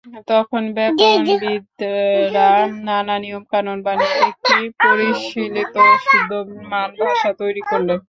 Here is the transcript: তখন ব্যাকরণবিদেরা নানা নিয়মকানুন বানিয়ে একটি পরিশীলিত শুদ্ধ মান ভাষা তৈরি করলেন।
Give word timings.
তখন 0.27 0.63
ব্যাকরণবিদেরা 0.75 2.49
নানা 2.85 3.15
নিয়মকানুন 3.23 3.77
বানিয়ে 3.85 4.15
একটি 4.23 4.55
পরিশীলিত 4.81 5.75
শুদ্ধ 6.03 6.31
মান 6.71 6.89
ভাষা 7.01 7.31
তৈরি 7.41 7.61
করলেন। 7.69 7.99